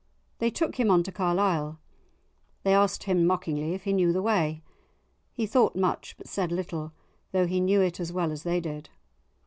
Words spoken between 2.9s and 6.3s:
him mockingly if he knew the way. He thought much, but